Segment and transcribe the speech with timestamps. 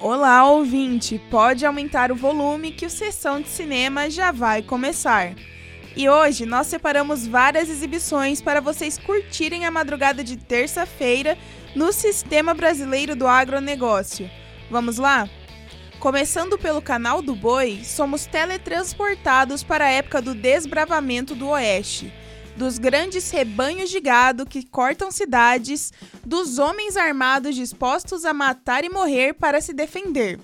[0.00, 1.20] Olá, ouvinte!
[1.30, 5.34] Pode aumentar o volume que o Sessão de Cinema já vai começar.
[5.96, 11.36] E hoje nós separamos várias exibições para vocês curtirem a madrugada de terça-feira
[11.74, 14.30] no Sistema Brasileiro do Agronegócio.
[14.70, 15.28] Vamos lá?
[15.98, 22.10] Começando pelo canal do Boi, somos teletransportados para a época do desbravamento do Oeste,
[22.56, 25.92] dos grandes rebanhos de gado que cortam cidades,
[26.24, 30.38] dos homens armados dispostos a matar e morrer para se defender.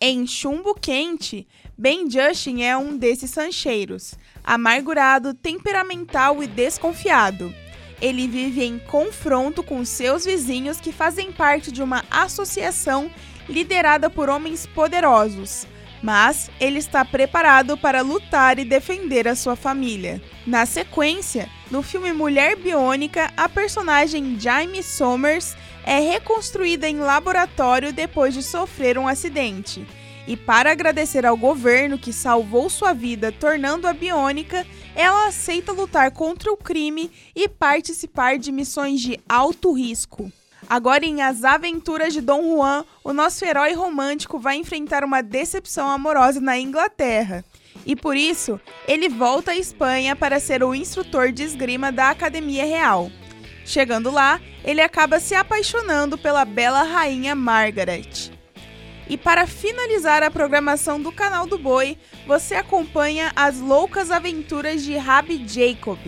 [0.00, 1.46] Em Chumbo Quente,
[1.78, 7.54] Ben Justin é um desses sancheiros, amargurado, temperamental e desconfiado.
[8.00, 13.08] Ele vive em confronto com seus vizinhos que fazem parte de uma associação
[13.48, 15.66] liderada por homens poderosos,
[16.02, 20.20] mas ele está preparado para lutar e defender a sua família.
[20.46, 28.34] Na sequência, no filme Mulher Biônica, a personagem Jaime Somers é reconstruída em laboratório depois
[28.34, 29.86] de sofrer um acidente.
[30.26, 36.52] E para agradecer ao governo que salvou sua vida tornando-a biônica, ela aceita lutar contra
[36.52, 40.30] o crime e participar de missões de alto risco.
[40.72, 45.86] Agora, em As Aventuras de Dom Juan, o nosso herói romântico vai enfrentar uma decepção
[45.86, 47.44] amorosa na Inglaterra.
[47.84, 52.64] E por isso, ele volta à Espanha para ser o instrutor de esgrima da Academia
[52.64, 53.10] Real.
[53.66, 58.32] Chegando lá, ele acaba se apaixonando pela bela rainha Margaret.
[59.06, 64.96] E para finalizar a programação do canal do Boi, você acompanha as loucas aventuras de
[64.96, 65.98] Rabbi Jacob.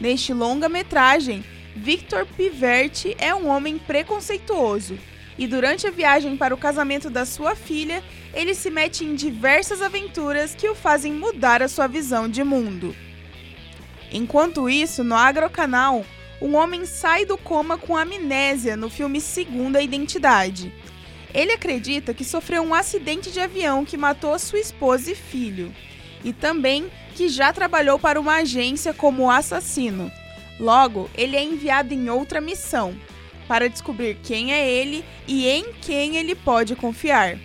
[0.00, 4.98] Neste longa-metragem, Victor Piverti é um homem preconceituoso
[5.38, 8.02] e durante a viagem para o casamento da sua filha,
[8.34, 12.94] ele se mete em diversas aventuras que o fazem mudar a sua visão de mundo.
[14.12, 16.04] Enquanto isso, no Agrocanal,
[16.42, 20.74] um homem sai do coma com amnésia no filme Segunda Identidade.
[21.32, 25.72] Ele acredita que sofreu um acidente de avião que matou sua esposa e filho,
[26.24, 30.10] e também que já trabalhou para uma agência como assassino
[30.60, 32.94] Logo, ele é enviado em outra missão
[33.48, 37.38] para descobrir quem é ele e em quem ele pode confiar.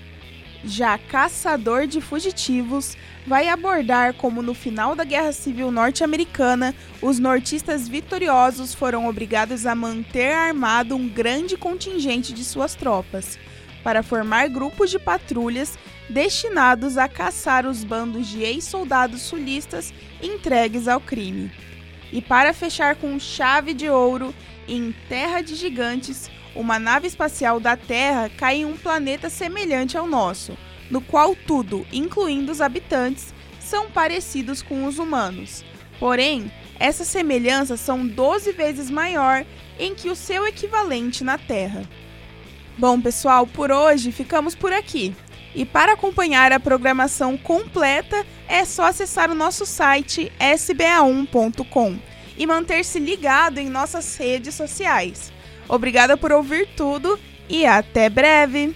[0.66, 7.88] Já Caçador de Fugitivos vai abordar como no final da Guerra Civil Norte-Americana, os nortistas
[7.88, 13.40] vitoriosos foram obrigados a manter armado um grande contingente de suas tropas,
[13.84, 15.78] para formar grupos de patrulhas
[16.10, 21.52] destinados a caçar os bandos de ex-soldados sulistas entregues ao crime.
[22.16, 24.34] E para fechar com chave de ouro,
[24.70, 30.08] em Terra de Gigantes, uma nave espacial da Terra cai em um planeta semelhante ao
[30.08, 30.58] nosso,
[30.90, 35.66] no qual tudo, incluindo os habitantes, são parecidos com os humanos.
[36.00, 36.50] Porém,
[36.80, 39.46] essas semelhanças são 12 vezes maior
[39.78, 41.84] em que o seu equivalente na Terra.
[42.78, 45.14] Bom, pessoal, por hoje ficamos por aqui.
[45.56, 51.98] E para acompanhar a programação completa, é só acessar o nosso site sba1.com
[52.38, 55.32] e manter-se ligado em nossas redes sociais.
[55.68, 57.18] Obrigada por ouvir tudo
[57.48, 58.76] e até breve!